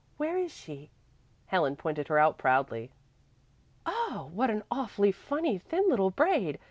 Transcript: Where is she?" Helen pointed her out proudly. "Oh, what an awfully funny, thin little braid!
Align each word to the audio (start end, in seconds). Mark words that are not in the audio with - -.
Where 0.17 0.35
is 0.35 0.51
she?" 0.51 0.89
Helen 1.45 1.75
pointed 1.75 2.07
her 2.07 2.17
out 2.17 2.39
proudly. 2.39 2.89
"Oh, 3.85 4.31
what 4.33 4.49
an 4.49 4.63
awfully 4.71 5.11
funny, 5.11 5.59
thin 5.59 5.87
little 5.87 6.09
braid! 6.09 6.57